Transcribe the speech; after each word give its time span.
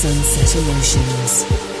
Sunset 0.00 0.56
Emotions. 0.56 1.79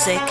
Music 0.00 0.22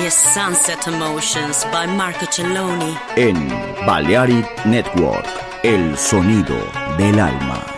is 0.00 0.14
Sunset 0.14 0.86
Emotions 0.86 1.64
by 1.70 1.86
Marco 1.86 2.24
Celloni. 2.30 2.96
En 3.16 3.48
Balearic 3.86 4.46
Network, 4.64 5.26
el 5.62 5.98
sonido 5.98 6.56
del 6.96 7.20
alma. 7.20 7.77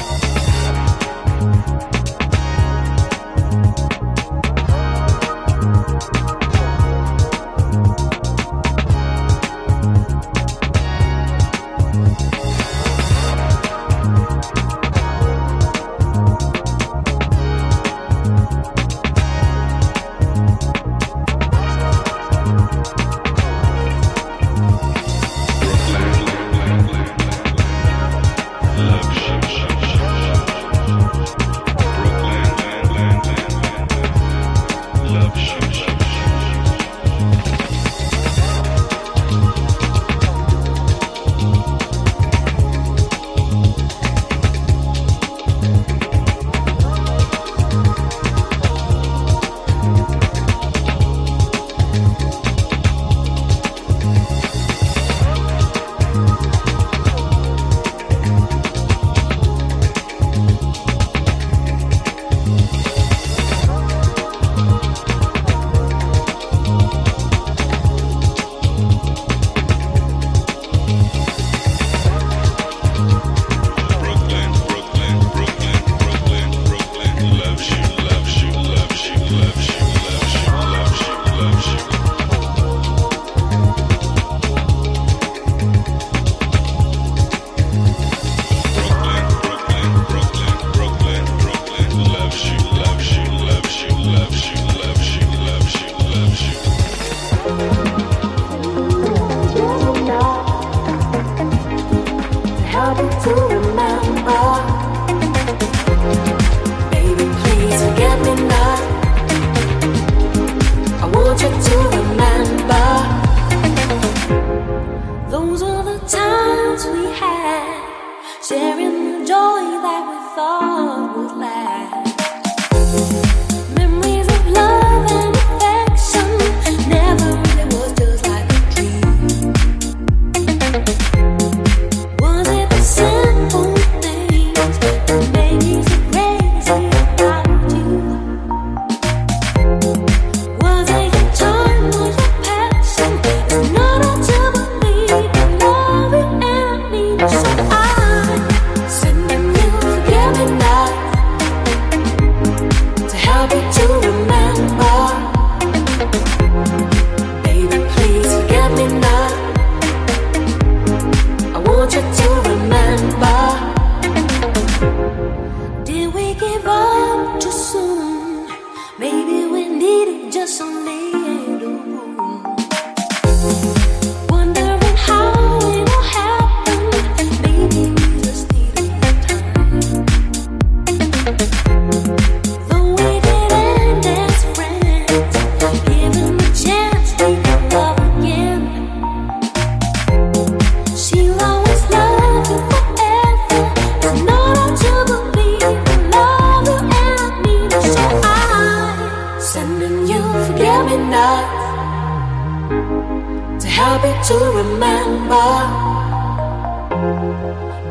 to 204.27 204.35
remember. 204.61 205.49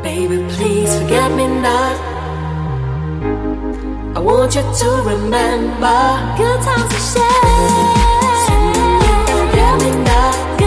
Baby, 0.03 0.39
please 0.55 0.95
forget 0.99 1.33
me 1.33 1.47
not. 1.49 1.97
I 4.17 4.21
want 4.21 4.55
you 4.55 4.63
to 4.63 4.91
remember. 5.13 5.99
Good 6.39 6.61
times 6.63 6.89
to 6.95 7.01
share. 7.11 7.91
So 8.47 8.57
forget 9.41 9.75
me 9.83 9.91
not. 10.05 10.61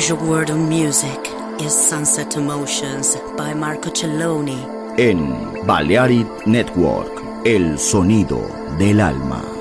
Pleasure 0.00 0.14
world 0.14 0.48
of 0.48 0.56
music 0.56 1.18
is 1.60 1.74
Sunset 1.74 2.34
Emotions 2.34 3.18
by 3.36 3.52
Marco 3.52 3.90
Celloni. 3.90 4.66
En 4.96 5.66
Balearic 5.66 6.46
Network, 6.46 7.22
el 7.44 7.78
sonido 7.78 8.40
del 8.78 9.00
alma. 9.00 9.59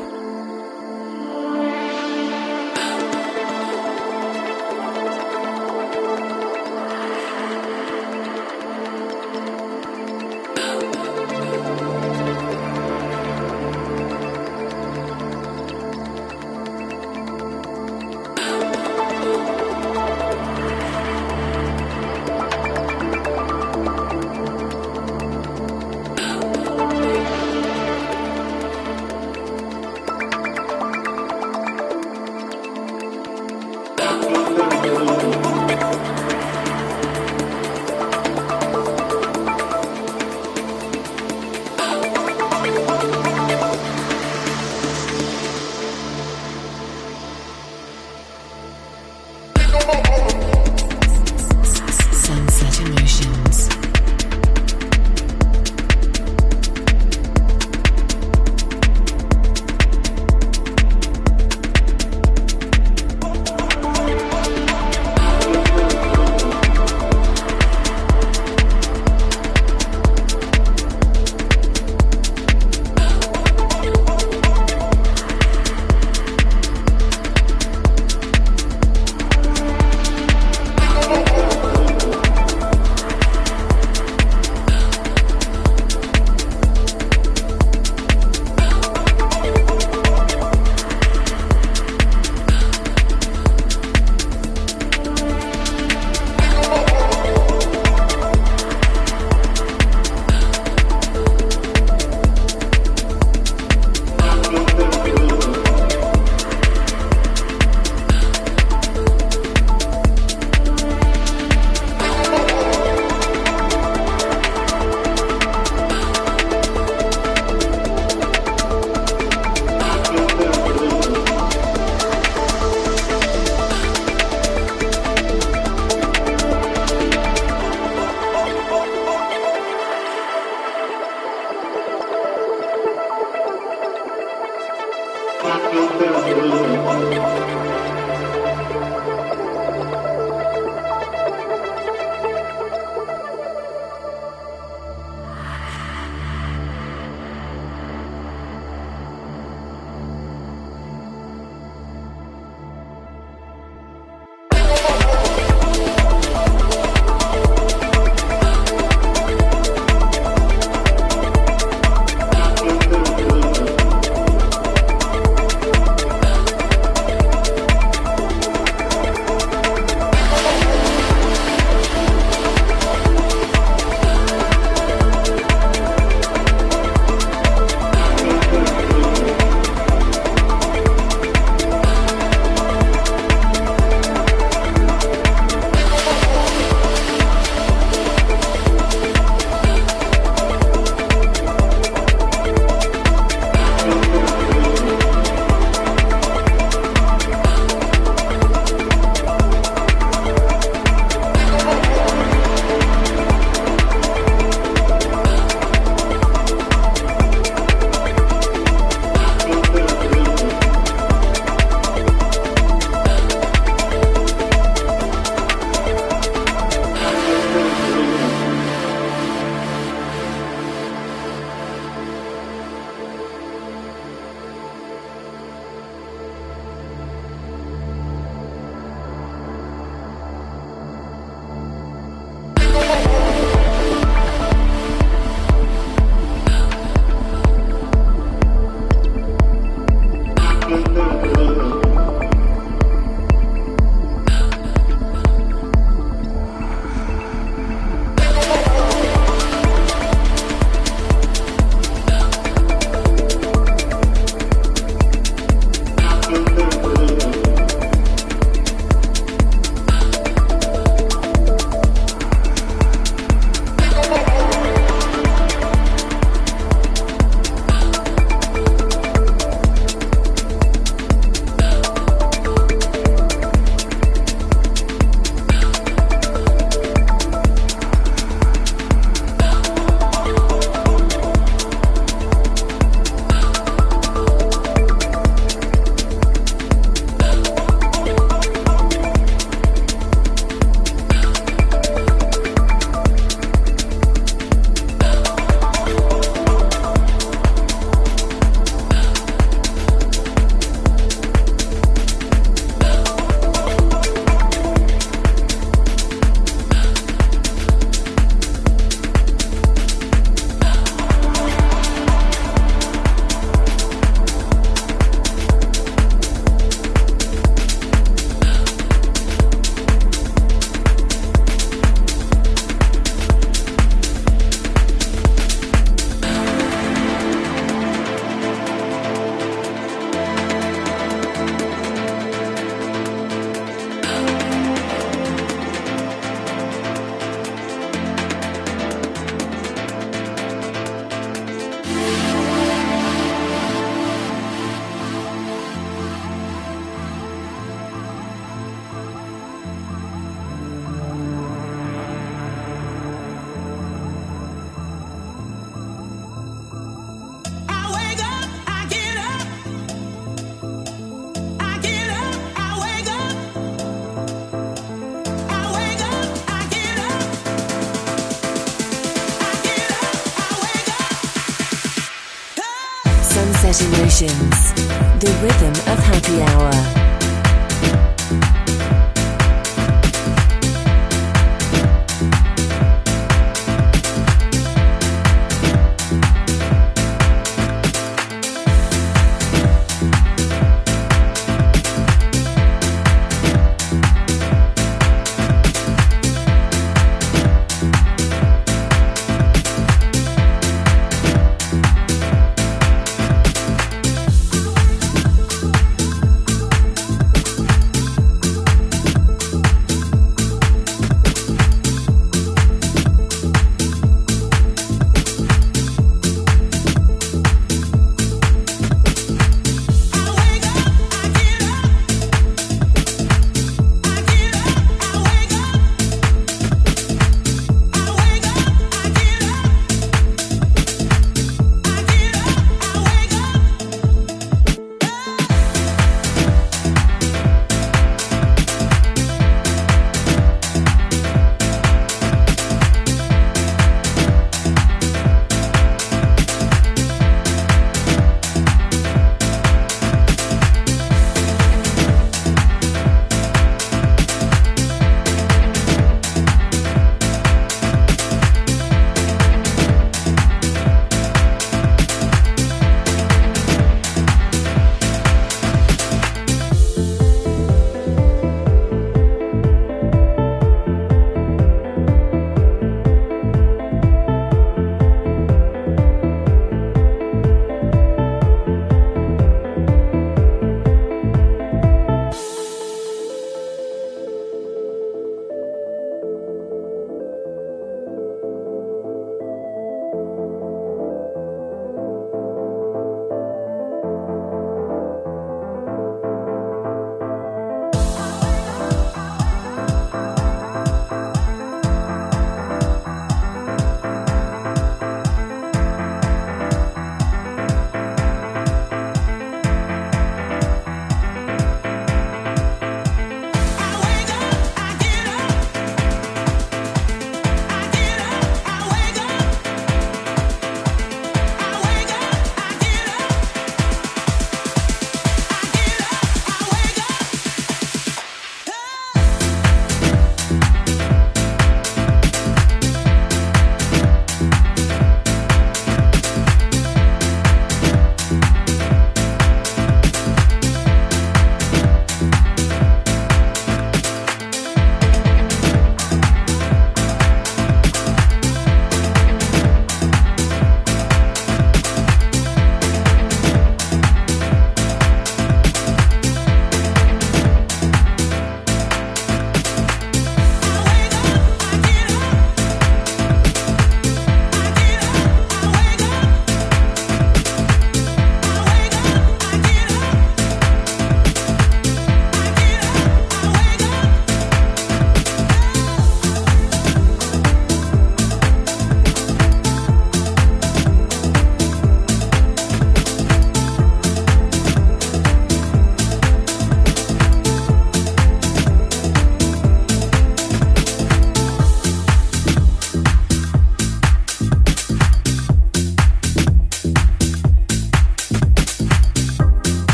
Emotions, 373.82 374.73
the 375.19 375.32
rhythm 375.41 375.71
of 375.91 375.99
happy 376.03 376.41
hour. 376.41 376.99